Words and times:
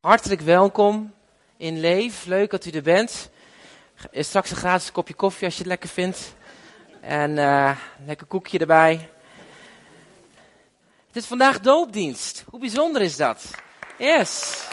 Hartelijk 0.00 0.40
welkom 0.40 1.14
in 1.56 1.80
Leef. 1.80 2.24
Leuk 2.24 2.50
dat 2.50 2.64
u 2.64 2.70
er 2.70 2.82
bent. 2.82 3.30
Straks 4.12 4.50
een 4.50 4.56
gratis 4.56 4.92
kopje 4.92 5.14
koffie 5.14 5.44
als 5.44 5.54
je 5.54 5.60
het 5.60 5.68
lekker 5.68 5.88
vindt. 5.88 6.34
En 7.00 7.30
uh, 7.30 7.76
lekker 8.06 8.26
koekje 8.26 8.58
erbij. 8.58 9.08
Het 11.06 11.16
is 11.16 11.26
vandaag 11.26 11.60
doopdienst. 11.60 12.44
Hoe 12.46 12.60
bijzonder 12.60 13.02
is 13.02 13.16
dat? 13.16 13.50
Yes. 13.98 14.64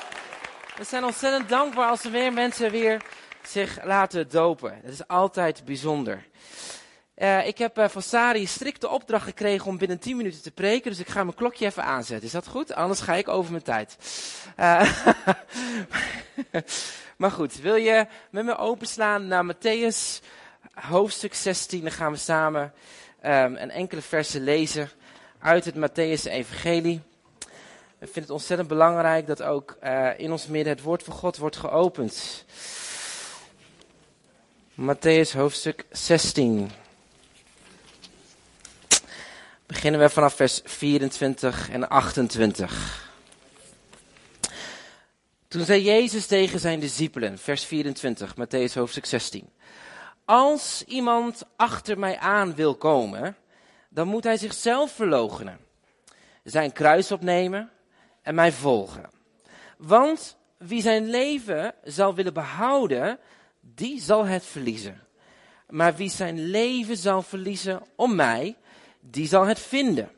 We 0.77 0.83
zijn 0.83 1.03
ontzettend 1.03 1.49
dankbaar 1.49 1.89
als 1.89 2.03
er 2.03 2.11
weer 2.11 2.33
mensen 2.33 2.71
weer 2.71 3.01
zich 3.47 3.83
laten 3.83 4.29
dopen. 4.29 4.79
Dat 4.83 4.91
is 4.91 5.07
altijd 5.07 5.65
bijzonder. 5.65 6.25
Uh, 7.17 7.47
ik 7.47 7.57
heb 7.57 7.77
uh, 7.77 7.87
van 7.87 8.01
Sari 8.01 8.45
strikte 8.45 8.89
opdracht 8.89 9.23
gekregen 9.23 9.67
om 9.67 9.77
binnen 9.77 9.99
10 9.99 10.17
minuten 10.17 10.41
te 10.41 10.51
preken, 10.51 10.91
dus 10.91 10.99
ik 10.99 11.07
ga 11.07 11.23
mijn 11.23 11.35
klokje 11.35 11.65
even 11.65 11.83
aanzetten. 11.83 12.25
Is 12.25 12.33
dat 12.33 12.47
goed? 12.47 12.73
Anders 12.73 12.99
ga 12.99 13.15
ik 13.15 13.27
over 13.27 13.51
mijn 13.51 13.63
tijd. 13.63 13.97
Uh, 14.59 14.91
maar 17.17 17.31
goed, 17.31 17.59
wil 17.59 17.75
je 17.75 18.07
met 18.29 18.45
me 18.45 18.57
openslaan 18.57 19.27
naar 19.27 19.55
Matthäus 19.55 20.23
hoofdstuk 20.73 21.33
16? 21.33 21.81
Dan 21.81 21.91
gaan 21.91 22.11
we 22.11 22.17
samen 22.17 22.73
um, 23.25 23.55
een 23.55 23.71
enkele 23.71 24.01
versen 24.01 24.43
lezen 24.43 24.89
uit 25.39 25.65
het 25.65 25.75
Matthäus 25.75 26.31
Evangelie. 26.31 27.01
Ik 27.99 28.09
vind 28.11 28.15
het 28.15 28.29
ontzettend 28.29 28.69
belangrijk 28.69 29.27
dat 29.27 29.43
ook 29.43 29.77
in 30.17 30.31
ons 30.31 30.47
midden 30.47 30.73
het 30.73 30.81
woord 30.81 31.03
van 31.03 31.13
God 31.13 31.37
wordt 31.37 31.57
geopend. 31.57 32.45
Matthäus 34.75 35.31
hoofdstuk 35.31 35.85
16 35.91 36.71
beginnen 39.67 39.99
we 39.99 40.09
vanaf 40.09 40.33
vers 40.33 40.61
24 40.63 41.69
en 41.69 41.89
28. 41.89 43.11
Toen 45.47 45.65
zei 45.65 45.83
Jezus 45.83 46.25
tegen 46.25 46.59
zijn 46.59 46.79
discipelen, 46.79 47.37
vers 47.37 47.63
24, 47.63 48.33
Matthäus 48.35 48.73
hoofdstuk 48.73 49.05
16. 49.05 49.49
Als 50.25 50.83
iemand 50.83 51.43
achter 51.55 51.99
mij 51.99 52.17
aan 52.17 52.55
wil 52.55 52.75
komen, 52.75 53.35
dan 53.89 54.07
moet 54.07 54.23
hij 54.23 54.37
zichzelf 54.37 54.91
verloochenen, 54.91 55.59
zijn 56.43 56.71
kruis 56.71 57.11
opnemen 57.11 57.69
en 58.21 58.35
mij 58.35 58.51
volgen. 58.51 59.09
Want 59.77 60.37
wie 60.57 60.81
zijn 60.81 61.09
leven 61.09 61.73
zal 61.83 62.15
willen 62.15 62.33
behouden, 62.33 63.19
die 63.61 64.01
zal 64.01 64.25
het 64.25 64.45
verliezen. 64.45 65.01
Maar 65.69 65.95
wie 65.95 66.09
zijn 66.09 66.49
leven 66.49 66.97
zal 66.97 67.21
verliezen 67.21 67.81
om 67.95 68.15
mij, 68.15 68.57
die 68.99 69.27
zal 69.27 69.45
het 69.45 69.59
vinden. 69.59 70.11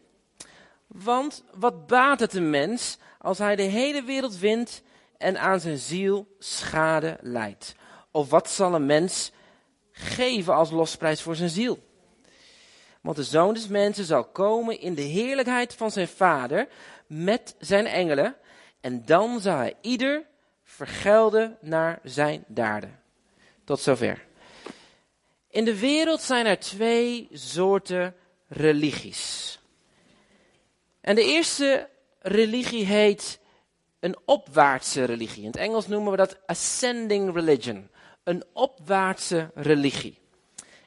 Want 0.88 1.44
wat 1.54 1.88
baat 1.88 2.20
het 2.20 2.34
een 2.34 2.50
mens 2.50 2.98
als 3.18 3.38
hij 3.38 3.56
de 3.56 3.62
hele 3.64 4.04
wereld 4.04 4.38
wint 4.38 4.82
en 5.18 5.40
aan 5.40 5.60
zijn 5.60 5.78
ziel 5.78 6.36
schade 6.40 7.18
leidt? 7.22 7.76
Of 8.12 8.30
wat 8.30 8.50
zal 8.50 8.74
een 8.74 8.86
mens 8.86 9.32
geven 9.92 10.54
als 10.54 10.72
losprijs 10.72 11.22
voor 11.22 11.36
zijn 11.36 11.50
ziel? 11.50 11.80
Want 13.02 13.16
de 13.16 13.24
zoon 13.24 13.54
des 13.54 13.68
mensen 13.68 14.06
zal 14.06 14.24
komen 14.24 14.80
in 14.80 14.94
de 14.94 15.02
heerlijkheid 15.02 15.74
van 15.74 15.92
zijn 15.92 16.08
vader 16.08 16.68
met 17.08 17.56
zijn 17.60 17.86
engelen. 17.86 18.36
En 18.82 19.06
dan 19.06 19.40
zal 19.40 19.56
hij 19.56 19.76
ieder 19.82 20.26
vergelden 20.64 21.58
naar 21.62 22.00
zijn 22.04 22.44
daden. 22.48 23.00
Tot 23.64 23.80
zover. 23.80 24.26
In 25.50 25.66
de 25.66 25.80
wereld 25.80 26.22
zijn 26.22 26.46
er 26.46 26.60
twee 26.60 27.28
soorten 27.32 28.16
religies. 28.50 29.60
En 31.02 31.16
de 31.16 31.24
eerste 31.24 31.90
religie 32.20 32.86
heet 32.86 33.40
een 34.00 34.18
opwaartse 34.26 35.04
religie. 35.04 35.44
In 35.44 35.50
het 35.50 35.60
Engels 35.60 35.88
noemen 35.88 36.12
we 36.12 36.18
dat 36.18 36.38
ascending 36.46 37.34
religion. 37.34 37.90
Een 38.24 38.44
opwaartse 38.54 39.52
religie. 39.56 40.18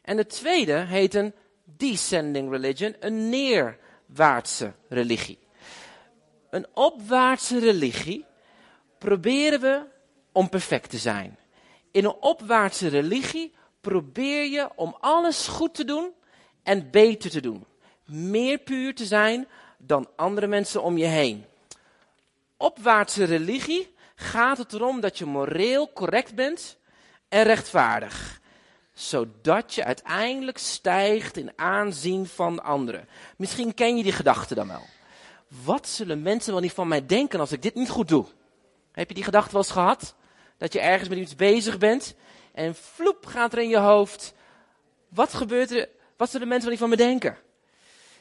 En 0.02 0.16
de 0.16 0.26
tweede 0.26 0.74
heet 0.74 1.14
een 1.14 1.34
descending 1.64 2.50
religion, 2.50 2.96
een 3.00 3.28
neerwaartse 3.28 4.72
religie. 4.88 5.38
Een 6.50 6.66
opwaartse 6.74 7.58
religie 7.58 8.24
proberen 8.98 9.60
we 9.60 9.82
om 10.32 10.48
perfect 10.48 10.90
te 10.90 10.98
zijn. 10.98 11.38
In 11.90 12.04
een 12.04 12.16
opwaartse 12.20 12.88
religie 12.88 13.54
probeer 13.80 14.44
je 14.44 14.68
om 14.74 14.96
alles 15.00 15.46
goed 15.46 15.74
te 15.74 15.84
doen 15.84 16.12
en 16.62 16.90
beter 16.90 17.30
te 17.30 17.40
doen. 17.40 17.64
Meer 18.04 18.58
puur 18.58 18.94
te 18.94 19.04
zijn 19.04 19.46
dan 19.78 20.08
andere 20.16 20.46
mensen 20.46 20.82
om 20.82 20.98
je 20.98 21.04
heen. 21.04 21.44
Opwaartse 22.56 23.24
religie 23.24 23.94
gaat 24.14 24.58
het 24.58 24.72
erom 24.72 25.00
dat 25.00 25.18
je 25.18 25.24
moreel 25.24 25.92
correct 25.92 26.34
bent 26.34 26.76
en 27.28 27.42
rechtvaardig. 27.42 28.40
Zodat 28.92 29.74
je 29.74 29.84
uiteindelijk 29.84 30.58
stijgt 30.58 31.36
in 31.36 31.52
aanzien 31.56 32.26
van 32.26 32.62
anderen. 32.62 33.08
Misschien 33.36 33.74
ken 33.74 33.96
je 33.96 34.02
die 34.02 34.12
gedachte 34.12 34.54
dan 34.54 34.68
wel. 34.68 34.86
Wat 35.64 35.88
zullen 35.88 36.22
mensen 36.22 36.52
wel 36.52 36.60
niet 36.60 36.72
van 36.72 36.88
mij 36.88 37.06
denken 37.06 37.40
als 37.40 37.52
ik 37.52 37.62
dit 37.62 37.74
niet 37.74 37.88
goed 37.88 38.08
doe? 38.08 38.26
Heb 38.92 39.08
je 39.08 39.14
die 39.14 39.24
gedachte 39.24 39.52
wel 39.52 39.62
eens 39.62 39.70
gehad? 39.70 40.14
Dat 40.58 40.72
je 40.72 40.80
ergens 40.80 41.08
met 41.08 41.18
iets 41.18 41.36
bezig 41.36 41.78
bent 41.78 42.14
en 42.52 42.74
vloep 42.74 43.26
gaat 43.26 43.52
er 43.52 43.58
in 43.58 43.68
je 43.68 43.78
hoofd. 43.78 44.34
Wat 45.08 45.34
gebeurt 45.34 45.70
er 45.70 45.88
wat 46.22 46.30
zullen 46.30 46.48
mensen 46.48 46.68
wel 46.68 46.78
niet 46.78 46.88
van 46.88 46.98
me 46.98 47.10
denken? 47.10 47.38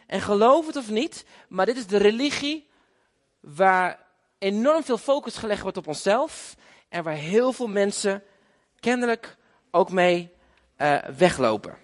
En 0.08 0.22
geloof 0.22 0.68
het 0.68 0.76
of 0.76 0.90
niet, 0.90 1.26
maar 1.48 1.66
dit 1.66 1.78
is 1.78 1.88
de 1.88 1.98
religie 1.98 2.70
waar 3.40 4.00
enorm 4.38 4.84
veel 4.84 4.98
focus 4.98 5.38
gelegd 5.38 5.62
wordt 5.62 5.78
op 5.78 5.88
onszelf. 5.88 6.56
En 6.90 7.04
waar 7.04 7.16
heel 7.16 7.54
veel 7.54 7.68
mensen 7.68 8.24
kennelijk 8.80 9.38
ook 9.72 9.92
mee 9.92 10.32
uh, 10.78 10.98
weglopen. 11.18 11.78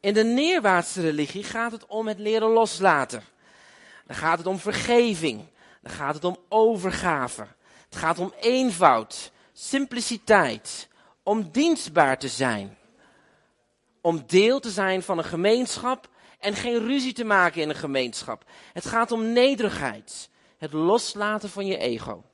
In 0.00 0.14
de 0.14 0.24
neerwaartse 0.24 1.00
religie 1.00 1.44
gaat 1.44 1.72
het 1.72 1.86
om 1.86 2.08
het 2.08 2.18
leren 2.18 2.48
loslaten. 2.48 3.22
Dan 4.06 4.16
gaat 4.16 4.38
het 4.38 4.46
om 4.46 4.58
vergeving. 4.58 5.44
Dan 5.82 5.92
gaat 5.92 6.14
het 6.14 6.24
om 6.24 6.38
overgave. 6.48 7.46
Het 7.88 7.96
gaat 7.96 8.18
om 8.18 8.32
eenvoud, 8.40 9.32
simpliciteit, 9.52 10.88
om 11.22 11.50
dienstbaar 11.50 12.18
te 12.18 12.28
zijn 12.28 12.78
om 14.00 14.22
deel 14.26 14.60
te 14.60 14.70
zijn 14.70 15.02
van 15.02 15.18
een 15.18 15.24
gemeenschap 15.24 16.08
en 16.38 16.54
geen 16.54 16.86
ruzie 16.86 17.12
te 17.12 17.24
maken 17.24 17.62
in 17.62 17.68
een 17.68 17.74
gemeenschap. 17.74 18.44
Het 18.72 18.86
gaat 18.86 19.12
om 19.12 19.32
nederigheid. 19.32 20.28
Het 20.58 20.72
loslaten 20.72 21.50
van 21.50 21.66
je 21.66 21.76
ego. 21.76 22.24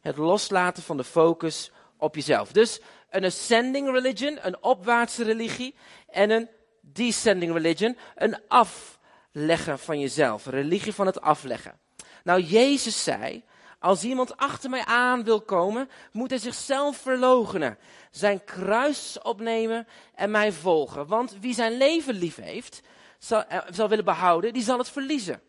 Het 0.00 0.16
loslaten 0.16 0.82
van 0.82 0.96
de 0.96 1.04
focus 1.04 1.70
op 1.96 2.14
jezelf. 2.14 2.52
Dus 2.52 2.80
een 3.10 3.24
ascending 3.24 3.90
religion, 3.90 4.38
een 4.42 4.62
opwaartse 4.62 5.24
religie. 5.24 5.74
En 6.08 6.30
een 6.30 6.48
descending 6.80 7.52
religion, 7.52 7.96
een 8.14 8.38
afleggen 8.48 9.78
van 9.78 10.00
jezelf. 10.00 10.46
Een 10.46 10.52
religie 10.52 10.94
van 10.94 11.06
het 11.06 11.20
afleggen. 11.20 11.78
Nou, 12.24 12.40
Jezus 12.40 13.02
zei, 13.04 13.44
als 13.82 14.04
iemand 14.04 14.36
achter 14.36 14.70
mij 14.70 14.84
aan 14.84 15.24
wil 15.24 15.40
komen, 15.40 15.88
moet 16.12 16.30
hij 16.30 16.38
zichzelf 16.38 16.96
verloochenen, 16.96 17.78
zijn 18.10 18.44
kruis 18.44 19.18
opnemen 19.22 19.86
en 20.14 20.30
mij 20.30 20.52
volgen. 20.52 21.06
Want 21.06 21.36
wie 21.40 21.54
zijn 21.54 21.76
leven 21.76 22.14
lief 22.14 22.36
heeft, 22.36 22.80
zal, 23.18 23.44
eh, 23.44 23.58
zal 23.70 23.88
willen 23.88 24.04
behouden, 24.04 24.52
die 24.52 24.62
zal 24.62 24.78
het 24.78 24.90
verliezen. 24.90 25.40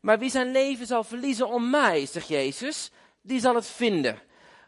Maar 0.00 0.18
wie 0.18 0.30
zijn 0.30 0.52
leven 0.52 0.86
zal 0.86 1.04
verliezen 1.04 1.48
om 1.48 1.70
mij, 1.70 2.06
zegt 2.06 2.28
Jezus, 2.28 2.90
die 3.22 3.40
zal 3.40 3.54
het 3.54 3.66
vinden. 3.66 4.18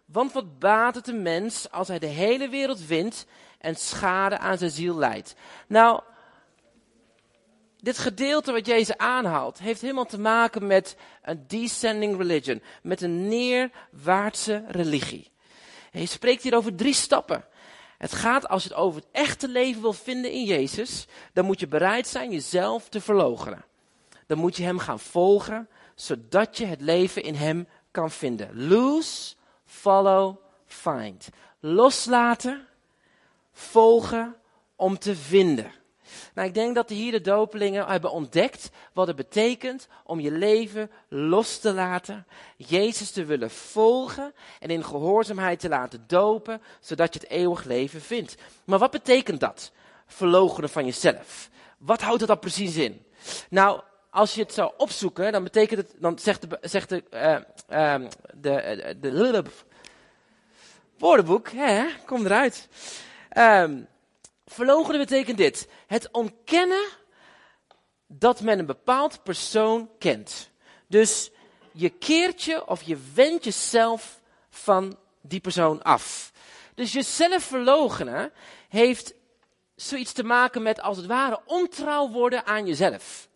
Want 0.04 0.32
wat 0.32 0.58
baat 0.58 0.94
het 0.94 1.08
een 1.08 1.22
mens 1.22 1.70
als 1.70 1.88
hij 1.88 1.98
de 1.98 2.06
hele 2.06 2.48
wereld 2.48 2.86
wint 2.86 3.26
en 3.58 3.76
schade 3.76 4.38
aan 4.38 4.58
zijn 4.58 4.70
ziel 4.70 4.96
leidt? 4.96 5.34
Nou, 5.66 6.00
dit 7.80 7.98
gedeelte 7.98 8.52
wat 8.52 8.66
Jezus 8.66 8.96
aanhaalt, 8.96 9.58
heeft 9.58 9.80
helemaal 9.80 10.06
te 10.06 10.18
maken 10.18 10.66
met 10.66 10.96
een 11.22 11.44
descending 11.46 12.16
religion, 12.16 12.62
met 12.82 13.00
een 13.00 13.28
neerwaartse 13.28 14.64
religie. 14.68 15.30
Hij 15.90 16.06
spreekt 16.06 16.42
hier 16.42 16.56
over 16.56 16.74
drie 16.74 16.94
stappen. 16.94 17.44
Het 17.98 18.12
gaat, 18.12 18.48
als 18.48 18.62
je 18.62 18.68
het 18.68 18.78
over 18.78 19.00
het 19.00 19.10
echte 19.12 19.48
leven 19.48 19.82
wil 19.82 19.92
vinden 19.92 20.30
in 20.32 20.44
Jezus, 20.44 21.06
dan 21.32 21.44
moet 21.44 21.60
je 21.60 21.68
bereid 21.68 22.06
zijn 22.06 22.30
jezelf 22.30 22.88
te 22.88 23.00
verloochenen. 23.00 23.64
Dan 24.26 24.38
moet 24.38 24.56
je 24.56 24.62
Hem 24.62 24.78
gaan 24.78 25.00
volgen, 25.00 25.68
zodat 25.94 26.56
je 26.56 26.66
het 26.66 26.80
leven 26.80 27.22
in 27.22 27.34
Hem 27.34 27.68
kan 27.90 28.10
vinden. 28.10 28.68
Lose, 28.68 29.34
follow, 29.66 30.36
find. 30.66 31.28
Loslaten, 31.60 32.66
volgen 33.52 34.36
om 34.76 34.98
te 34.98 35.16
vinden. 35.16 35.72
Nou, 36.34 36.48
ik 36.48 36.54
denk 36.54 36.74
dat 36.74 36.88
hier 36.88 37.12
de 37.12 37.20
dopelingen 37.20 37.86
hebben 37.86 38.10
ontdekt 38.10 38.70
wat 38.92 39.06
het 39.06 39.16
betekent 39.16 39.88
om 40.04 40.20
je 40.20 40.30
leven 40.30 40.90
los 41.08 41.58
te 41.58 41.72
laten, 41.72 42.26
Jezus 42.56 43.10
te 43.10 43.24
willen 43.24 43.50
volgen 43.50 44.32
en 44.60 44.70
in 44.70 44.84
gehoorzaamheid 44.84 45.60
te 45.60 45.68
laten 45.68 46.04
dopen, 46.06 46.62
zodat 46.80 47.14
je 47.14 47.20
het 47.20 47.30
eeuwig 47.30 47.64
leven 47.64 48.00
vindt. 48.00 48.34
Maar 48.64 48.78
wat 48.78 48.90
betekent 48.90 49.40
dat? 49.40 49.72
Verlogenen 50.06 50.70
van 50.70 50.84
jezelf. 50.84 51.50
Wat 51.78 52.00
houdt 52.00 52.20
het 52.20 52.28
dan 52.28 52.38
precies 52.38 52.76
in? 52.76 53.04
Nou, 53.50 53.80
als 54.10 54.34
je 54.34 54.42
het 54.42 54.52
zou 54.52 54.72
opzoeken, 54.76 55.32
dan 55.32 55.42
betekent 55.42 55.80
het, 55.80 55.94
dan 55.98 56.18
zegt 56.18 56.50
de, 56.50 56.58
zegt 56.60 56.88
de, 56.88 57.04
uh, 57.10 57.36
uh, 57.70 58.08
de, 58.34 58.96
de, 59.00 59.10
de, 59.10 59.42
woordenboek, 60.98 61.50
hè, 61.50 61.84
kom 62.06 62.24
eruit. 62.24 62.68
Um, 63.36 63.86
verloochenen 64.50 65.00
betekent 65.00 65.36
dit. 65.36 65.68
Het 65.86 66.08
ontkennen 66.10 66.84
dat 68.06 68.40
men 68.40 68.58
een 68.58 68.66
bepaald 68.66 69.22
persoon 69.22 69.90
kent. 69.98 70.50
Dus 70.86 71.30
je 71.72 71.88
keert 71.88 72.42
je 72.42 72.66
of 72.66 72.82
je 72.82 72.98
wendt 73.14 73.44
jezelf 73.44 74.20
van 74.50 74.98
die 75.20 75.40
persoon 75.40 75.82
af. 75.82 76.32
Dus 76.74 76.92
jezelf 76.92 77.42
verloochenen 77.42 78.32
heeft 78.68 79.14
zoiets 79.74 80.12
te 80.12 80.24
maken 80.24 80.62
met 80.62 80.80
als 80.80 80.96
het 80.96 81.06
ware 81.06 81.40
ontrouw 81.44 82.08
worden 82.08 82.46
aan 82.46 82.66
jezelf. 82.66 83.28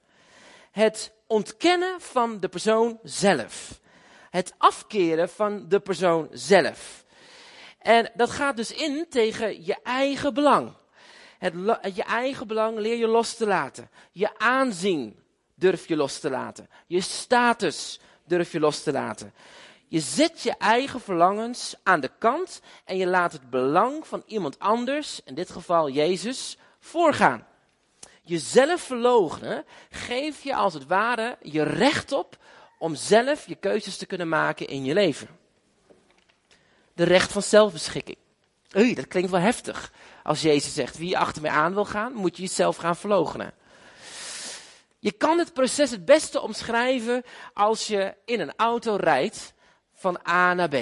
Het 0.71 1.13
ontkennen 1.27 2.01
van 2.01 2.41
de 2.41 2.49
persoon 2.49 2.99
zelf. 3.03 3.81
Het 4.31 4.55
afkeren 4.59 5.29
van 5.29 5.69
de 5.69 5.81
persoon 5.81 6.29
zelf. 6.33 7.05
En 7.79 8.11
dat 8.15 8.31
gaat 8.31 8.57
dus 8.57 8.73
in 8.73 9.07
tegen 9.09 9.65
je 9.65 9.77
eigen 9.83 10.35
belang. 10.35 10.73
Het, 11.45 11.95
je 11.95 12.03
eigen 12.03 12.47
belang 12.47 12.79
leer 12.79 12.97
je 12.97 13.07
los 13.07 13.35
te 13.35 13.47
laten. 13.47 13.91
Je 14.13 14.39
aanzien 14.39 15.17
durf 15.55 15.89
je 15.89 15.97
los 15.97 16.19
te 16.19 16.31
laten. 16.31 16.69
Je 16.87 17.01
status 17.01 18.01
durf 18.25 18.53
je 18.53 18.61
los 18.61 18.83
te 18.83 18.93
laten. 18.93 19.35
Je 19.89 20.01
zet 20.01 20.43
je 20.43 20.55
eigen 20.59 21.01
verlangens 21.01 21.75
aan 21.83 22.01
de 22.01 22.11
kant 22.19 22.61
en 22.85 22.97
je 22.97 23.07
laat 23.07 23.33
het 23.33 23.51
belang 23.51 24.07
van 24.07 24.23
iemand 24.27 24.59
anders, 24.59 25.21
in 25.25 25.35
dit 25.35 25.51
geval 25.51 25.91
Jezus, 25.91 26.59
voorgaan. 26.79 27.47
Jezelf 28.23 28.81
verloochenen 28.81 29.65
geeft 29.91 30.43
je 30.43 30.55
als 30.55 30.75
het 30.75 30.87
ware 30.87 31.39
je 31.43 31.63
recht 31.63 32.13
op 32.13 32.37
om 32.79 32.95
zelf 32.95 33.47
je 33.47 33.55
keuzes 33.55 33.97
te 33.97 34.07
kunnen 34.07 34.29
maken 34.29 34.67
in 34.67 34.85
je 34.85 34.95
leven. 34.95 35.29
De 36.95 37.05
recht 37.05 37.33
van 37.33 37.43
zelfbeschikking. 37.43 38.19
Oei, 38.77 38.95
dat 38.95 39.07
klinkt 39.07 39.31
wel 39.31 39.41
heftig. 39.41 39.93
Als 40.23 40.43
Jezus 40.43 40.75
zegt, 40.75 40.99
wie 40.99 41.19
achter 41.19 41.43
mij 41.43 41.51
aan 41.51 41.75
wil 41.75 41.85
gaan, 41.85 42.13
moet 42.13 42.37
je 42.37 42.43
jezelf 42.43 42.77
gaan 42.77 42.97
verloochenen. 42.97 43.53
Je 44.99 45.13
kan 45.13 45.39
het 45.39 45.53
proces 45.53 45.91
het 45.91 46.05
beste 46.05 46.41
omschrijven 46.41 47.23
als 47.53 47.87
je 47.87 48.15
in 48.25 48.41
een 48.41 48.53
auto 48.57 48.97
rijdt 48.97 49.55
van 49.95 50.19
A 50.29 50.55
naar 50.55 50.69
B. 50.69 50.77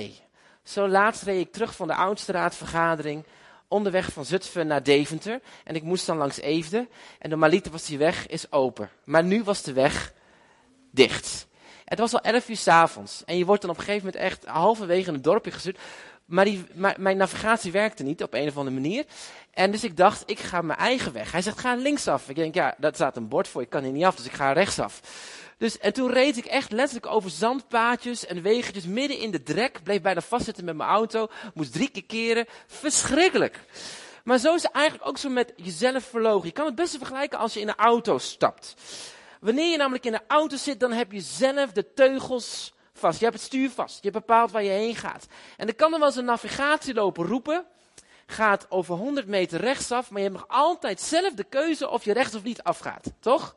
Zo 0.62 0.88
laatst 0.88 1.22
reed 1.22 1.46
ik 1.46 1.52
terug 1.52 1.76
van 1.76 1.86
de 1.86 1.94
oudstraatvergadering 1.94 3.24
onderweg 3.68 4.12
van 4.12 4.24
Zutphen 4.24 4.66
naar 4.66 4.82
Deventer. 4.82 5.40
En 5.64 5.74
ik 5.74 5.82
moest 5.82 6.06
dan 6.06 6.16
langs 6.16 6.40
Eefde. 6.40 6.88
En 7.18 7.30
normaliter 7.30 7.72
was 7.72 7.84
die 7.86 7.98
weg 7.98 8.26
is 8.26 8.52
open. 8.52 8.90
Maar 9.04 9.24
nu 9.24 9.42
was 9.42 9.62
de 9.62 9.72
weg 9.72 10.12
dicht. 10.90 11.46
Het 11.84 11.98
was 11.98 12.12
al 12.12 12.20
11 12.20 12.48
uur 12.48 12.56
s 12.56 12.68
avonds. 12.68 13.22
En 13.24 13.38
je 13.38 13.44
wordt 13.44 13.62
dan 13.62 13.70
op 13.70 13.76
een 13.76 13.84
gegeven 13.84 14.06
moment 14.06 14.24
echt 14.24 14.44
halverwege 14.44 15.12
het 15.12 15.24
dorpje 15.24 15.50
gestuurd. 15.50 15.78
Maar, 16.24 16.44
die, 16.44 16.64
maar 16.74 16.94
mijn 16.98 17.16
navigatie 17.16 17.72
werkte 17.72 18.02
niet 18.02 18.22
op 18.22 18.34
een 18.34 18.48
of 18.48 18.56
andere 18.56 18.80
manier. 18.80 19.04
En 19.50 19.70
dus 19.70 19.84
ik 19.84 19.96
dacht, 19.96 20.22
ik 20.26 20.38
ga 20.38 20.62
mijn 20.62 20.78
eigen 20.78 21.12
weg. 21.12 21.32
Hij 21.32 21.42
zegt, 21.42 21.58
ga 21.58 21.74
linksaf. 21.74 22.28
Ik 22.28 22.36
denk, 22.36 22.54
ja, 22.54 22.74
dat 22.78 22.94
staat 22.94 23.16
een 23.16 23.28
bord 23.28 23.48
voor, 23.48 23.62
ik 23.62 23.70
kan 23.70 23.82
hier 23.82 23.92
niet 23.92 24.04
af, 24.04 24.16
dus 24.16 24.26
ik 24.26 24.32
ga 24.32 24.52
rechtsaf. 24.52 25.00
Dus, 25.58 25.78
en 25.78 25.92
toen 25.92 26.12
reed 26.12 26.36
ik 26.36 26.44
echt 26.44 26.72
letterlijk 26.72 27.06
over 27.06 27.30
zandpaadjes 27.30 28.26
en 28.26 28.42
wegentjes 28.42 28.86
midden 28.86 29.19
in 29.19 29.30
de 29.30 29.42
drek. 29.42 29.82
Bleef 29.82 30.00
bijna 30.00 30.20
vastzitten 30.20 30.64
met 30.64 30.76
mijn 30.76 30.88
auto. 30.88 31.28
Moest 31.54 31.72
drie 31.72 31.90
keer 31.90 32.04
keren. 32.04 32.46
Verschrikkelijk. 32.66 33.60
Maar 34.24 34.38
zo 34.38 34.54
is 34.54 34.62
het 34.62 34.72
eigenlijk 34.72 35.08
ook 35.08 35.19
zo 35.19 35.28
met 35.28 35.52
jezelf 35.56 36.04
verlogen. 36.04 36.46
Je 36.46 36.52
kan 36.52 36.66
het 36.66 36.74
beste 36.74 36.98
vergelijken 36.98 37.38
als 37.38 37.54
je 37.54 37.60
in 37.60 37.69
een 37.69 37.74
auto 37.74 38.19
stapt. 38.19 38.74
Wanneer 39.40 39.70
je 39.70 39.76
namelijk 39.76 40.04
in 40.04 40.14
een 40.14 40.26
auto 40.26 40.56
zit, 40.56 40.80
dan 40.80 40.92
heb 40.92 41.12
je 41.12 41.20
zelf 41.20 41.72
de 41.72 41.92
teugels 41.94 42.74
vast. 42.92 43.18
Je 43.18 43.24
hebt 43.24 43.36
het 43.36 43.46
stuur 43.46 43.70
vast. 43.70 44.02
Je 44.02 44.10
bepaalt 44.10 44.50
waar 44.50 44.62
je 44.62 44.70
heen 44.70 44.96
gaat. 44.96 45.26
En 45.56 45.66
dan 45.66 45.74
kan 45.74 45.92
er 45.92 45.98
wel 45.98 46.08
eens 46.08 46.16
een 46.16 46.24
navigatieloper 46.24 47.26
roepen. 47.26 47.64
Gaat 48.26 48.66
over 48.68 48.94
100 48.94 49.26
meter 49.26 49.60
rechtsaf, 49.60 50.10
maar 50.10 50.20
je 50.20 50.28
hebt 50.28 50.40
nog 50.40 50.48
altijd 50.48 51.00
zelf 51.00 51.34
de 51.34 51.44
keuze 51.44 51.88
of 51.88 52.04
je 52.04 52.12
rechts 52.12 52.34
of 52.34 52.42
niet 52.42 52.62
afgaat. 52.62 53.12
Toch? 53.20 53.54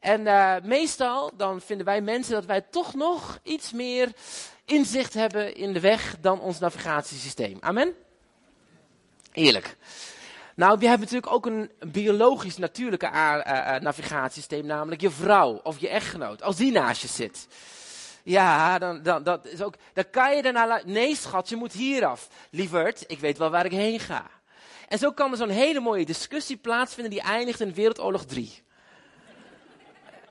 En 0.00 0.20
uh, 0.20 0.54
meestal 0.62 1.36
dan 1.36 1.60
vinden 1.60 1.86
wij 1.86 2.00
mensen 2.00 2.34
dat 2.34 2.44
wij 2.44 2.60
toch 2.60 2.94
nog 2.94 3.38
iets 3.42 3.72
meer 3.72 4.12
inzicht 4.64 5.14
hebben 5.14 5.54
in 5.54 5.72
de 5.72 5.80
weg 5.80 6.16
dan 6.20 6.40
ons 6.40 6.58
navigatiesysteem. 6.58 7.56
Amen? 7.60 7.94
Eerlijk. 9.32 9.76
Nou, 10.54 10.80
je 10.80 10.88
hebt 10.88 11.00
natuurlijk 11.00 11.32
ook 11.32 11.46
een 11.46 11.70
biologisch 11.78 12.56
natuurlijke 12.56 13.06
navigatiesysteem, 13.80 14.66
namelijk 14.66 15.00
je 15.00 15.10
vrouw 15.10 15.60
of 15.62 15.78
je 15.78 15.88
echtgenoot. 15.88 16.42
Als 16.42 16.56
die 16.56 16.72
naast 16.72 17.02
je 17.02 17.08
zit. 17.08 17.46
Ja, 18.26 18.78
dan, 18.78 19.02
dan, 19.02 19.22
dat 19.22 19.46
is 19.46 19.62
ook, 19.62 19.74
dan 19.92 20.10
kan 20.10 20.36
je 20.36 20.42
daarna, 20.42 20.80
nee 20.84 21.16
schat, 21.16 21.48
je 21.48 21.56
moet 21.56 21.72
hier 21.72 22.06
af. 22.06 22.28
Lieverd, 22.50 23.04
ik 23.06 23.18
weet 23.18 23.38
wel 23.38 23.50
waar 23.50 23.64
ik 23.64 23.72
heen 23.72 24.00
ga. 24.00 24.26
En 24.88 24.98
zo 24.98 25.12
kan 25.12 25.30
er 25.30 25.36
zo'n 25.36 25.48
hele 25.48 25.80
mooie 25.80 26.04
discussie 26.04 26.56
plaatsvinden 26.56 27.12
die 27.12 27.22
eindigt 27.22 27.60
in 27.60 27.74
Wereldoorlog 27.74 28.24
3. 28.24 28.62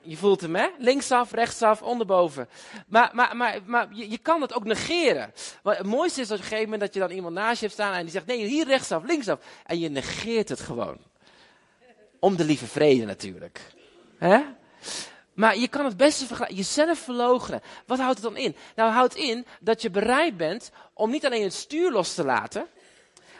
Je 0.02 0.16
voelt 0.16 0.40
hem, 0.40 0.54
hè? 0.54 0.66
Linksaf, 0.78 1.32
rechtsaf, 1.32 1.82
onderboven. 1.82 2.48
Maar, 2.86 3.10
maar, 3.12 3.36
maar, 3.36 3.60
maar 3.64 3.88
je, 3.92 4.10
je 4.10 4.18
kan 4.18 4.40
het 4.40 4.54
ook 4.54 4.64
negeren. 4.64 5.32
Het 5.62 5.86
mooiste 5.86 6.20
is 6.20 6.30
op 6.30 6.36
een 6.36 6.42
gegeven 6.42 6.64
moment 6.64 6.80
dat 6.80 6.94
je 6.94 7.00
dan 7.00 7.10
iemand 7.10 7.34
naast 7.34 7.60
je 7.60 7.66
hebt 7.66 7.78
staan 7.78 7.94
en 7.94 8.02
die 8.02 8.10
zegt, 8.10 8.26
nee, 8.26 8.46
hier 8.46 8.66
rechtsaf, 8.66 9.04
linksaf. 9.04 9.38
En 9.66 9.78
je 9.78 9.88
negeert 9.88 10.48
het 10.48 10.60
gewoon. 10.60 10.98
Om 12.18 12.36
de 12.36 12.44
lieve 12.44 12.66
vrede 12.66 13.04
natuurlijk. 13.04 13.60
Hè? 14.18 14.42
Maar 15.36 15.56
je 15.56 15.68
kan 15.68 15.84
het 15.84 15.96
beste 15.96 16.46
jezelf 16.54 16.98
verloochenen. 16.98 17.62
Wat 17.86 17.98
houdt 17.98 18.22
het 18.22 18.24
dan 18.24 18.36
in? 18.36 18.56
Nou, 18.74 18.92
houdt 18.92 19.14
in 19.14 19.46
dat 19.60 19.82
je 19.82 19.90
bereid 19.90 20.36
bent 20.36 20.70
om 20.92 21.10
niet 21.10 21.26
alleen 21.26 21.42
het 21.42 21.54
stuur 21.54 21.92
los 21.92 22.14
te 22.14 22.24
laten, 22.24 22.66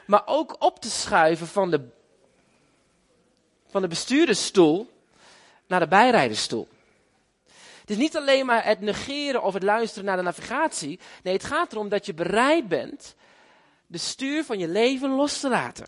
maar 0.06 0.22
ook 0.26 0.56
op 0.58 0.80
te 0.80 0.90
schuiven 0.90 1.46
van 1.46 1.70
de, 1.70 1.88
van 3.66 3.82
de 3.82 3.88
bestuurdersstoel 3.88 4.90
naar 5.66 5.80
de 5.80 5.88
bijrijdersstoel. 5.88 6.68
Het 7.80 7.90
is 7.90 7.96
niet 7.96 8.16
alleen 8.16 8.46
maar 8.46 8.64
het 8.64 8.80
negeren 8.80 9.42
of 9.42 9.54
het 9.54 9.62
luisteren 9.62 10.04
naar 10.04 10.16
de 10.16 10.22
navigatie. 10.22 11.00
Nee, 11.22 11.34
het 11.34 11.44
gaat 11.44 11.72
erom 11.72 11.88
dat 11.88 12.06
je 12.06 12.14
bereid 12.14 12.68
bent 12.68 13.14
de 13.86 13.98
stuur 13.98 14.44
van 14.44 14.58
je 14.58 14.68
leven 14.68 15.10
los 15.10 15.40
te 15.40 15.48
laten. 15.48 15.86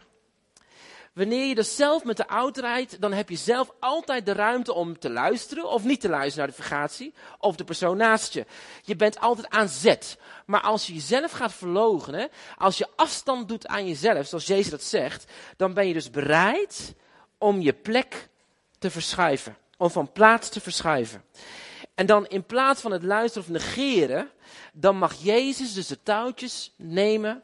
Wanneer 1.18 1.46
je 1.46 1.54
dus 1.54 1.76
zelf 1.76 2.04
met 2.04 2.16
de 2.16 2.26
auto 2.26 2.60
rijdt, 2.60 3.00
dan 3.00 3.12
heb 3.12 3.28
je 3.28 3.36
zelf 3.36 3.70
altijd 3.80 4.26
de 4.26 4.32
ruimte 4.32 4.72
om 4.72 4.98
te 4.98 5.10
luisteren 5.10 5.70
of 5.70 5.84
niet 5.84 6.00
te 6.00 6.08
luisteren 6.08 6.46
naar 6.48 6.56
de 6.56 6.62
navigatie 6.62 7.14
of 7.38 7.56
de 7.56 7.64
persoon 7.64 7.96
naast 7.96 8.32
je. 8.32 8.46
Je 8.82 8.96
bent 8.96 9.20
altijd 9.20 9.48
aan 9.48 9.68
zet. 9.68 10.18
Maar 10.46 10.60
als 10.60 10.86
je 10.86 10.94
jezelf 10.94 11.30
gaat 11.30 11.52
verloochenen, 11.52 12.28
als 12.56 12.78
je 12.78 12.86
afstand 12.96 13.48
doet 13.48 13.66
aan 13.66 13.86
jezelf, 13.86 14.26
zoals 14.26 14.46
Jezus 14.46 14.70
dat 14.70 14.82
zegt, 14.82 15.32
dan 15.56 15.74
ben 15.74 15.86
je 15.86 15.92
dus 15.92 16.10
bereid 16.10 16.94
om 17.38 17.60
je 17.60 17.72
plek 17.72 18.28
te 18.78 18.90
verschuiven 18.90 19.56
om 19.76 19.90
van 19.90 20.12
plaats 20.12 20.48
te 20.48 20.60
verschuiven. 20.60 21.24
En 21.94 22.06
dan 22.06 22.26
in 22.26 22.44
plaats 22.44 22.80
van 22.80 22.92
het 22.92 23.02
luisteren 23.02 23.48
of 23.48 23.52
negeren, 23.52 24.30
dan 24.72 24.96
mag 24.96 25.14
Jezus 25.22 25.74
dus 25.74 25.86
de 25.86 26.02
touwtjes 26.02 26.74
nemen 26.76 27.42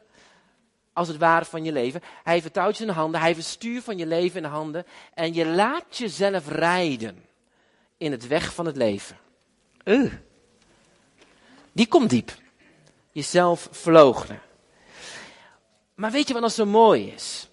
als 0.95 1.07
het 1.07 1.17
ware 1.17 1.45
van 1.45 1.63
je 1.63 1.71
leven. 1.71 2.01
Hij 2.23 2.33
heeft 2.33 2.45
het 2.45 2.53
touwtjes 2.53 2.81
in 2.81 2.87
de 2.87 2.93
handen, 2.93 3.21
hij 3.21 3.41
stuur 3.41 3.81
van 3.81 3.97
je 3.97 4.05
leven 4.05 4.37
in 4.37 4.43
de 4.43 4.49
handen. 4.49 4.85
En 5.13 5.33
je 5.33 5.45
laat 5.45 5.97
jezelf 5.97 6.47
rijden 6.47 7.25
in 7.97 8.11
het 8.11 8.27
weg 8.27 8.53
van 8.53 8.65
het 8.65 8.75
leven. 8.75 9.17
Uh. 9.83 10.13
Die 11.71 11.87
komt 11.87 12.09
diep. 12.09 12.31
Jezelf 13.11 13.67
verloochenen. 13.71 14.41
Maar 15.95 16.11
weet 16.11 16.27
je 16.27 16.33
wat 16.33 16.41
nou 16.41 16.53
zo 16.53 16.65
mooi 16.65 17.07
is? 17.07 17.49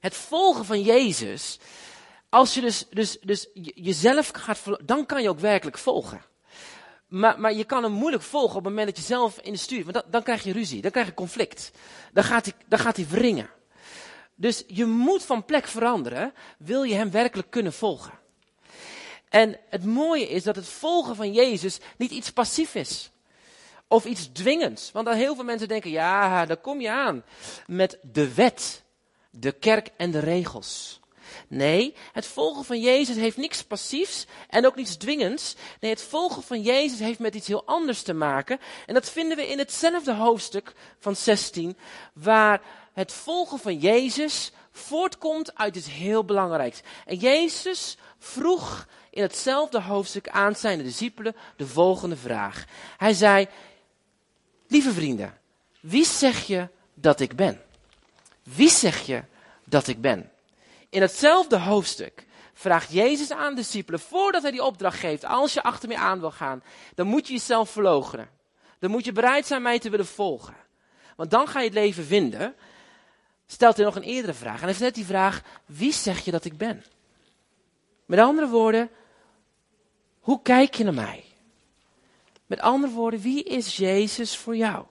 Het 0.00 0.14
volgen 0.14 0.64
van 0.64 0.82
Jezus 0.82 1.58
als 2.28 2.54
je 2.54 2.60
dus, 2.60 2.86
dus, 2.90 3.18
dus 3.20 3.48
jezelf 3.74 4.30
gaat 4.32 4.60
dan 4.84 5.06
kan 5.06 5.22
je 5.22 5.28
ook 5.28 5.38
werkelijk 5.38 5.78
volgen. 5.78 6.22
Maar, 7.08 7.40
maar 7.40 7.52
je 7.52 7.64
kan 7.64 7.82
hem 7.82 7.92
moeilijk 7.92 8.22
volgen 8.22 8.56
op 8.56 8.64
het 8.64 8.72
moment 8.72 8.86
dat 8.86 8.96
je 8.96 9.02
zelf 9.02 9.38
in 9.40 9.52
de 9.52 9.58
stuur, 9.58 9.84
want 9.84 10.04
dan, 10.10 10.22
krijg 10.22 10.42
je 10.42 10.52
ruzie, 10.52 10.82
dan 10.82 10.90
krijg 10.90 11.06
je 11.06 11.14
conflict. 11.14 11.70
Dan 12.12 12.24
gaat 12.24 12.44
hij, 12.44 12.54
dan 12.66 12.78
gaat 12.78 12.96
hij 12.96 13.06
wringen. 13.06 13.50
Dus 14.34 14.64
je 14.66 14.84
moet 14.84 15.24
van 15.24 15.44
plek 15.44 15.66
veranderen, 15.66 16.32
wil 16.58 16.82
je 16.82 16.94
hem 16.94 17.10
werkelijk 17.10 17.50
kunnen 17.50 17.72
volgen. 17.72 18.18
En 19.28 19.58
het 19.68 19.84
mooie 19.84 20.28
is 20.28 20.42
dat 20.42 20.56
het 20.56 20.68
volgen 20.68 21.16
van 21.16 21.32
Jezus 21.32 21.78
niet 21.96 22.10
iets 22.10 22.30
passief 22.30 22.74
is. 22.74 23.10
Of 23.88 24.04
iets 24.04 24.28
dwingends. 24.32 24.92
Want 24.92 25.06
dan 25.06 25.14
heel 25.14 25.34
veel 25.34 25.44
mensen 25.44 25.68
denken, 25.68 25.90
ja, 25.90 26.46
daar 26.46 26.56
kom 26.56 26.80
je 26.80 26.90
aan. 26.90 27.24
Met 27.66 27.98
de 28.02 28.34
wet, 28.34 28.84
de 29.30 29.52
kerk 29.52 29.90
en 29.96 30.10
de 30.10 30.18
regels. 30.18 30.97
Nee, 31.48 31.94
het 32.12 32.26
volgen 32.26 32.64
van 32.64 32.80
Jezus 32.80 33.16
heeft 33.16 33.36
niks 33.36 33.64
passiefs 33.64 34.26
en 34.48 34.66
ook 34.66 34.76
niets 34.76 34.96
dwingends. 34.96 35.56
Nee, 35.80 35.90
het 35.90 36.02
volgen 36.02 36.42
van 36.42 36.62
Jezus 36.62 36.98
heeft 36.98 37.18
met 37.18 37.34
iets 37.34 37.46
heel 37.46 37.64
anders 37.66 38.02
te 38.02 38.12
maken. 38.12 38.58
En 38.86 38.94
dat 38.94 39.10
vinden 39.10 39.36
we 39.36 39.48
in 39.48 39.58
hetzelfde 39.58 40.14
hoofdstuk 40.14 40.72
van 40.98 41.16
16, 41.16 41.76
waar 42.14 42.60
het 42.92 43.12
volgen 43.12 43.58
van 43.58 43.78
Jezus 43.78 44.52
voortkomt 44.70 45.54
uit 45.54 45.76
iets 45.76 45.90
heel 45.90 46.24
belangrijks. 46.24 46.80
En 47.06 47.16
Jezus 47.16 47.96
vroeg 48.18 48.86
in 49.10 49.22
hetzelfde 49.22 49.80
hoofdstuk 49.80 50.28
aan 50.28 50.56
zijn 50.56 50.82
discipelen 50.82 51.36
de 51.56 51.66
volgende 51.66 52.16
vraag. 52.16 52.64
Hij 52.96 53.12
zei, 53.12 53.48
lieve 54.66 54.92
vrienden, 54.92 55.38
wie 55.80 56.04
zeg 56.04 56.46
je 56.46 56.68
dat 56.94 57.20
ik 57.20 57.36
ben? 57.36 57.62
Wie 58.42 58.70
zeg 58.70 59.06
je 59.06 59.22
dat 59.64 59.86
ik 59.86 60.00
ben? 60.00 60.30
In 60.90 61.00
hetzelfde 61.00 61.58
hoofdstuk 61.58 62.26
vraagt 62.52 62.92
Jezus 62.92 63.30
aan 63.30 63.54
de 63.54 63.60
discipelen, 63.60 64.00
voordat 64.00 64.42
hij 64.42 64.50
die 64.50 64.64
opdracht 64.64 64.98
geeft, 64.98 65.24
als 65.24 65.52
je 65.52 65.62
achter 65.62 65.88
mij 65.88 65.96
aan 65.96 66.20
wil 66.20 66.30
gaan, 66.30 66.62
dan 66.94 67.06
moet 67.06 67.26
je 67.26 67.32
jezelf 67.32 67.70
verloochenen. 67.70 68.30
Dan 68.78 68.90
moet 68.90 69.04
je 69.04 69.12
bereid 69.12 69.46
zijn 69.46 69.62
mij 69.62 69.78
te 69.78 69.90
willen 69.90 70.06
volgen. 70.06 70.56
Want 71.16 71.30
dan 71.30 71.48
ga 71.48 71.58
je 71.58 71.64
het 71.64 71.74
leven 71.74 72.04
vinden. 72.04 72.54
Stelt 73.46 73.76
hij 73.76 73.84
nog 73.84 73.96
een 73.96 74.02
eerdere 74.02 74.34
vraag. 74.34 74.58
En 74.58 74.64
hij 74.64 74.74
stelt 74.74 74.94
die 74.94 75.04
vraag, 75.04 75.42
wie 75.66 75.92
zeg 75.92 76.24
je 76.24 76.30
dat 76.30 76.44
ik 76.44 76.56
ben? 76.56 76.84
Met 78.06 78.18
andere 78.18 78.48
woorden, 78.48 78.90
hoe 80.20 80.42
kijk 80.42 80.74
je 80.74 80.84
naar 80.84 80.94
mij? 80.94 81.24
Met 82.46 82.60
andere 82.60 82.92
woorden, 82.92 83.20
wie 83.20 83.44
is 83.44 83.76
Jezus 83.76 84.36
voor 84.36 84.56
jou? 84.56 84.84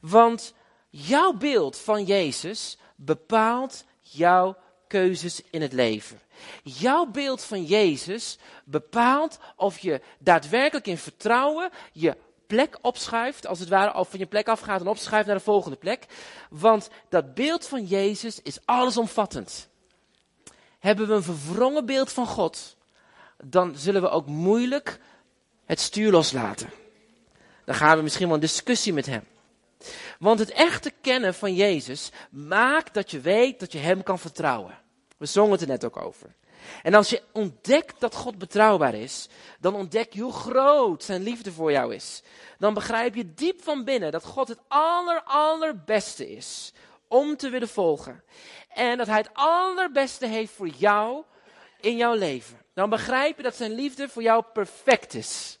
Want 0.00 0.54
jouw 0.90 1.32
beeld 1.32 1.78
van 1.78 2.04
Jezus 2.04 2.78
bepaalt 2.96 3.84
jouw 4.00 4.56
keuzes 4.90 5.42
in 5.50 5.62
het 5.62 5.72
leven. 5.72 6.20
Jouw 6.62 7.06
beeld 7.06 7.42
van 7.42 7.64
Jezus 7.64 8.38
bepaalt 8.64 9.38
of 9.56 9.78
je 9.78 10.00
daadwerkelijk 10.18 10.86
in 10.86 10.98
vertrouwen 10.98 11.70
je 11.92 12.16
plek 12.46 12.78
opschuift, 12.82 13.46
als 13.46 13.58
het 13.58 13.68
ware, 13.68 13.94
of 13.94 14.10
van 14.10 14.18
je 14.18 14.26
plek 14.26 14.48
afgaat 14.48 14.80
en 14.80 14.86
opschuift 14.86 15.26
naar 15.26 15.36
de 15.36 15.42
volgende 15.42 15.76
plek. 15.76 16.06
Want 16.50 16.88
dat 17.08 17.34
beeld 17.34 17.66
van 17.66 17.84
Jezus 17.84 18.42
is 18.42 18.58
allesomvattend. 18.64 19.68
Hebben 20.78 21.08
we 21.08 21.14
een 21.14 21.22
verwrongen 21.22 21.86
beeld 21.86 22.12
van 22.12 22.26
God, 22.26 22.76
dan 23.44 23.76
zullen 23.76 24.02
we 24.02 24.08
ook 24.08 24.26
moeilijk 24.26 25.00
het 25.64 25.80
stuur 25.80 26.10
loslaten. 26.10 26.70
Dan 27.64 27.74
gaan 27.74 27.96
we 27.96 28.02
misschien 28.02 28.26
wel 28.26 28.34
een 28.34 28.40
discussie 28.40 28.92
met 28.92 29.06
hem. 29.06 29.24
Want 30.18 30.38
het 30.38 30.50
echte 30.50 30.92
kennen 31.00 31.34
van 31.34 31.54
Jezus 31.54 32.10
maakt 32.30 32.94
dat 32.94 33.10
je 33.10 33.20
weet 33.20 33.60
dat 33.60 33.72
je 33.72 33.78
Hem 33.78 34.02
kan 34.02 34.18
vertrouwen. 34.18 34.78
We 35.16 35.26
zongen 35.26 35.52
het 35.52 35.60
er 35.60 35.66
net 35.66 35.84
ook 35.84 35.96
over. 35.96 36.34
En 36.82 36.94
als 36.94 37.10
je 37.10 37.22
ontdekt 37.32 38.00
dat 38.00 38.14
God 38.14 38.38
betrouwbaar 38.38 38.94
is, 38.94 39.28
dan 39.60 39.74
ontdek 39.74 40.12
je 40.12 40.20
hoe 40.20 40.32
groot 40.32 41.04
zijn 41.04 41.22
liefde 41.22 41.52
voor 41.52 41.72
jou 41.72 41.94
is. 41.94 42.22
Dan 42.58 42.74
begrijp 42.74 43.14
je 43.14 43.34
diep 43.34 43.62
van 43.62 43.84
binnen 43.84 44.12
dat 44.12 44.24
God 44.24 44.48
het 44.48 44.58
aller, 44.68 45.22
allerbeste 45.22 46.30
is 46.30 46.72
om 47.08 47.36
te 47.36 47.48
willen 47.48 47.68
volgen. 47.68 48.22
En 48.68 48.98
dat 48.98 49.06
Hij 49.06 49.16
het 49.16 49.30
allerbeste 49.32 50.26
heeft 50.26 50.52
voor 50.52 50.68
jou 50.68 51.24
in 51.80 51.96
jouw 51.96 52.14
leven. 52.14 52.58
Dan 52.74 52.90
begrijp 52.90 53.36
je 53.36 53.42
dat 53.42 53.56
zijn 53.56 53.74
liefde 53.74 54.08
voor 54.08 54.22
jou 54.22 54.44
perfect 54.52 55.14
is. 55.14 55.58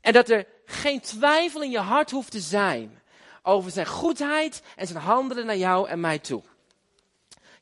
En 0.00 0.12
dat 0.12 0.28
er 0.28 0.46
geen 0.64 1.00
twijfel 1.00 1.62
in 1.62 1.70
je 1.70 1.78
hart 1.78 2.10
hoeft 2.10 2.30
te 2.30 2.40
zijn 2.40 2.99
over 3.42 3.70
zijn 3.70 3.86
goedheid 3.86 4.62
en 4.76 4.86
zijn 4.86 5.02
handelen 5.02 5.46
naar 5.46 5.56
jou 5.56 5.88
en 5.88 6.00
mij 6.00 6.18
toe. 6.18 6.42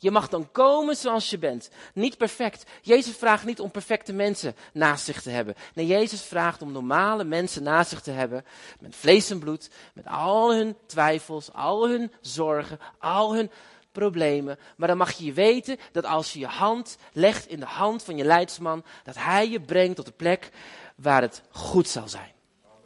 Je 0.00 0.11
mag 0.11 0.28
dan 0.28 0.52
komen 0.52 0.97
zoals 0.97 1.30
je 1.30 1.38
bent. 1.38 1.70
Niet 1.94 2.16
perfect. 2.16 2.64
Jezus 2.82 3.16
vraagt 3.16 3.44
niet 3.44 3.61
om 3.61 3.70
perfecte 3.70 4.12
mensen 4.12 4.56
naast 4.73 5.04
zich 5.04 5.23
te 5.23 5.30
hebben. 5.30 5.54
Nee, 5.75 5.87
Jezus 5.87 6.23
vraagt 6.23 6.62
om 6.62 6.73
normale 6.73 7.25
mensen 7.25 7.62
naast 7.62 7.90
zich 7.90 8.00
te 8.00 8.11
hebben. 8.11 8.44
Met 8.80 8.97
vlees 8.97 9.30
en 9.30 9.38
bloed. 9.38 9.70
Met 9.94 10.06
al 10.06 10.54
hun 10.54 10.76
twijfels, 10.87 11.52
al 11.52 11.88
hun 11.88 12.12
zorgen, 12.20 12.78
al 12.99 13.35
hun 13.35 13.50
problemen. 13.92 14.58
Maar 14.76 14.88
dan 14.88 14.97
mag 14.97 15.12
je 15.12 15.32
weten 15.32 15.76
dat 15.92 16.04
als 16.04 16.32
je 16.32 16.38
je 16.38 16.47
hand 16.47 16.97
legt 17.12 17.47
in 17.47 17.61
de 17.61 17.66
hand 17.66 18.02
van 18.02 18.16
je 18.16 18.25
leidsman, 18.25 18.85
dat 19.04 19.14
hij 19.18 19.49
je 19.49 19.61
brengt 19.61 19.97
tot 19.97 20.06
de 20.06 20.12
plek 20.12 20.50
waar 20.97 21.23
het 21.23 21.42
goed 21.50 21.88
zal 21.88 22.08
zijn. 22.08 22.32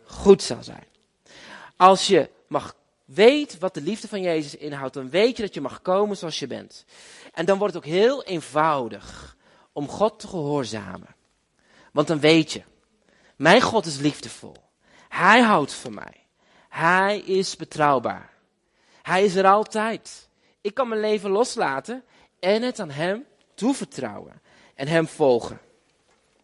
Goed 0.04 0.42
zal 0.42 0.62
zijn. 0.62 0.86
Als 1.76 2.06
je 2.06 2.30
mag 2.48 2.74
weet 3.04 3.58
wat 3.58 3.74
de 3.74 3.80
liefde 3.80 4.08
van 4.08 4.22
Jezus 4.22 4.56
inhoudt, 4.56 4.94
dan 4.94 5.10
weet 5.10 5.36
je 5.36 5.42
dat 5.42 5.54
je 5.54 5.60
mag 5.60 5.82
komen 5.82 6.16
zoals 6.16 6.38
je 6.38 6.46
bent. 6.46 6.84
En 7.32 7.44
dan 7.44 7.58
wordt 7.58 7.74
het 7.74 7.84
ook 7.84 7.90
heel 7.90 8.24
eenvoudig 8.24 9.36
om 9.72 9.88
God 9.88 10.20
te 10.20 10.28
gehoorzamen. 10.28 11.14
Want 11.92 12.06
dan 12.06 12.20
weet 12.20 12.52
je, 12.52 12.62
mijn 13.36 13.60
God 13.60 13.86
is 13.86 13.98
liefdevol. 13.98 14.56
Hij 15.08 15.40
houdt 15.40 15.72
van 15.72 15.94
mij. 15.94 16.26
Hij 16.68 17.18
is 17.18 17.56
betrouwbaar. 17.56 18.32
Hij 19.02 19.24
is 19.24 19.34
er 19.34 19.46
altijd. 19.46 20.28
Ik 20.60 20.74
kan 20.74 20.88
mijn 20.88 21.00
leven 21.00 21.30
loslaten 21.30 22.04
en 22.40 22.62
het 22.62 22.80
aan 22.80 22.90
Hem 22.90 23.24
toevertrouwen 23.54 24.42
en 24.74 24.88
Hem 24.88 25.08
volgen. 25.08 25.60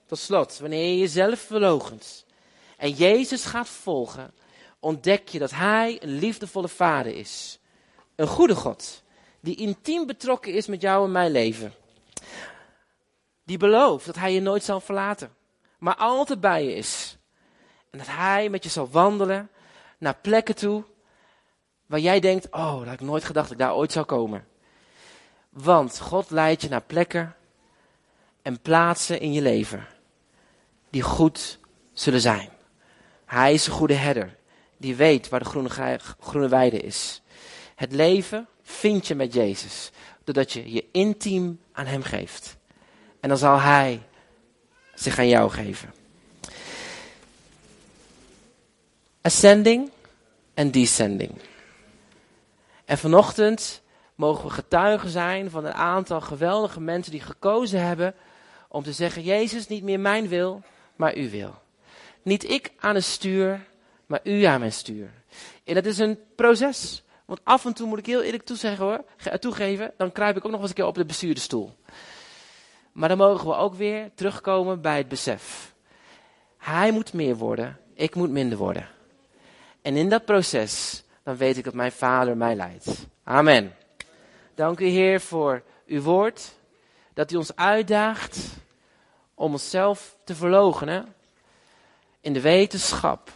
Tot 0.07 0.19
slot, 0.19 0.59
wanneer 0.59 0.88
je 0.88 0.99
jezelf 0.99 1.41
verloochent 1.41 2.27
en 2.77 2.91
Jezus 2.91 3.45
gaat 3.45 3.69
volgen, 3.69 4.33
ontdek 4.80 5.28
je 5.28 5.38
dat 5.38 5.50
Hij 5.50 6.02
een 6.02 6.18
liefdevolle 6.18 6.68
Vader 6.68 7.14
is. 7.14 7.58
Een 8.14 8.26
goede 8.26 8.54
God, 8.54 9.02
die 9.40 9.56
intiem 9.56 10.06
betrokken 10.06 10.52
is 10.52 10.66
met 10.66 10.80
jou 10.80 11.04
en 11.04 11.12
mijn 11.12 11.30
leven. 11.30 11.73
Die 13.44 13.58
belooft 13.58 14.06
dat 14.06 14.16
Hij 14.16 14.32
je 14.32 14.40
nooit 14.40 14.64
zal 14.64 14.80
verlaten, 14.80 15.35
maar 15.78 15.97
altijd 15.97 16.40
bij 16.40 16.64
je 16.64 16.75
is. 16.75 17.18
En 17.90 17.99
dat 17.99 18.08
Hij 18.08 18.49
met 18.49 18.64
je 18.64 18.70
zal 18.70 18.88
wandelen 18.90 19.50
naar 19.99 20.16
plekken 20.16 20.54
toe 20.54 20.85
waar 21.87 22.00
jij 22.00 22.20
denkt, 22.20 22.47
oh, 22.50 22.78
dat 22.78 22.85
had 22.85 22.92
ik 22.92 23.00
nooit 23.00 23.25
gedacht 23.25 23.49
dat 23.49 23.58
ik 23.58 23.64
daar 23.64 23.75
ooit 23.75 23.92
zou 23.92 24.06
komen. 24.06 24.47
Want 25.49 26.00
God 26.00 26.30
leidt 26.30 26.62
je 26.62 26.68
naar 26.68 26.82
plekken 26.82 27.37
en 28.42 28.61
plaatsen 28.61 29.20
in 29.20 29.32
je 29.32 29.42
leven 29.42 29.87
die 30.90 31.02
goed 31.02 31.58
zullen 31.92 32.20
zijn. 32.20 32.49
Hij 33.25 33.52
is 33.52 33.66
een 33.66 33.73
goede 33.73 33.94
herder 33.94 34.38
die 34.78 34.97
weet 34.97 35.28
waar 35.28 35.40
de 35.40 35.47
groene, 35.47 35.99
groene 36.20 36.49
weide 36.49 36.80
is. 36.80 37.23
Het 37.75 37.92
leven 37.92 38.47
vind 38.62 39.06
je 39.06 39.14
met 39.14 39.32
Jezus, 39.32 39.90
doordat 40.25 40.52
je 40.52 40.73
je 40.73 40.85
intiem 40.92 41.61
aan 41.73 41.87
Hem 41.87 42.02
geeft. 42.02 42.56
En 43.20 43.28
dan 43.28 43.38
zal 43.38 43.61
Hij 43.61 44.02
zich 44.94 45.18
aan 45.18 45.28
jou 45.28 45.50
geven. 45.50 45.94
Ascending 49.20 49.90
en 50.54 50.70
descending. 50.70 51.32
En 52.85 52.99
vanochtend 52.99 53.82
mogen 54.14 54.44
we 54.44 54.50
getuigen 54.50 55.11
zijn 55.11 55.50
van 55.50 55.64
een 55.64 55.73
aantal 55.73 56.20
geweldige 56.20 56.80
mensen 56.80 57.12
die 57.12 57.20
gekozen 57.20 57.87
hebben 57.87 58.14
om 58.68 58.82
te 58.82 58.92
zeggen: 58.92 59.23
Jezus, 59.23 59.68
niet 59.68 59.82
meer 59.82 60.00
mijn 60.00 60.28
wil, 60.28 60.62
maar 60.97 61.14
uw 61.14 61.30
wil. 61.30 61.54
Niet 62.23 62.50
ik 62.50 62.73
aan 62.78 62.94
het 62.94 63.04
stuur, 63.04 63.66
maar 64.09 64.21
u 64.23 64.43
aan 64.43 64.61
mijn 64.61 64.73
stuur. 64.73 65.11
En 65.65 65.75
dat 65.75 65.87
is 65.87 65.99
een 65.99 66.19
proces. 66.37 67.03
Want 67.25 67.41
af 67.45 67.65
en 67.65 67.73
toe 67.73 67.87
moet 67.87 67.99
ik 67.99 68.07
heel 68.07 68.23
eerlijk 68.23 68.45
toezeggen 68.45 68.85
hoor, 68.85 69.05
toegeven, 69.38 69.93
dan 69.97 70.12
kruip 70.12 70.37
ik 70.37 70.45
ook 70.45 70.50
nog 70.50 70.61
eens 70.61 70.69
een 70.69 70.75
keer 70.75 70.87
op 70.87 70.95
de 70.95 71.05
bestuurdersstoel. 71.05 71.77
Maar 72.93 73.09
dan 73.09 73.19
mogen 73.19 73.47
we 73.49 73.55
ook 73.55 73.75
weer 73.75 74.11
terugkomen 74.15 74.81
bij 74.81 74.97
het 74.97 75.09
besef. 75.09 75.75
Hij 76.57 76.91
moet 76.91 77.12
meer 77.12 77.37
worden, 77.37 77.79
ik 77.95 78.15
moet 78.15 78.31
minder 78.31 78.59
worden. 78.59 78.88
En 79.83 79.97
in 79.97 80.09
dat 80.09 80.25
proces, 80.25 81.03
dan 81.23 81.37
weet 81.37 81.57
ik 81.57 81.65
dat 81.65 81.75
mijn 81.75 81.93
vader 81.93 82.37
mij 82.37 82.55
leidt. 82.55 83.07
Amen. 83.25 83.75
Dank 84.55 84.81
u 84.81 84.87
Heer 84.87 85.21
voor 85.21 85.62
uw 85.87 86.03
woord, 86.03 86.55
dat 87.15 87.33
u 87.33 87.37
ons 87.37 87.57
uitdaagt 87.57 88.38
om 89.35 89.53
onszelf 89.53 90.17
te 90.25 90.35
verloochenen 90.35 91.15
in 92.21 92.33
de 92.33 92.41
wetenschap 92.41 93.31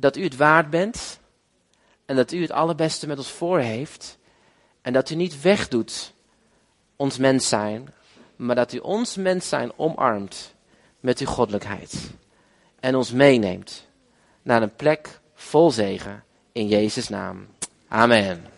dat 0.00 0.16
u 0.16 0.22
het 0.22 0.36
waard 0.36 0.70
bent 0.70 1.18
en 2.04 2.16
dat 2.16 2.32
u 2.32 2.40
het 2.42 2.50
allerbeste 2.50 3.06
met 3.06 3.18
ons 3.18 3.30
voor 3.30 3.58
heeft 3.58 4.18
en 4.82 4.92
dat 4.92 5.10
u 5.10 5.14
niet 5.14 5.40
wegdoet 5.40 6.12
ons 6.96 7.18
mens 7.18 7.48
zijn, 7.48 7.94
maar 8.36 8.54
dat 8.54 8.72
u 8.72 8.78
ons 8.78 9.16
mens 9.16 9.48
zijn 9.48 9.72
omarmt 9.76 10.54
met 11.00 11.18
uw 11.18 11.26
goddelijkheid 11.26 12.10
en 12.80 12.94
ons 12.94 13.12
meeneemt 13.12 13.86
naar 14.42 14.62
een 14.62 14.74
plek 14.74 15.20
vol 15.34 15.70
zegen 15.70 16.24
in 16.52 16.68
Jezus' 16.68 17.08
naam. 17.08 17.46
Amen. 17.88 18.57